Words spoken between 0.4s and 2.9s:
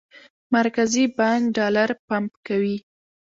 مرکزي بانک ډالر پمپ کوي.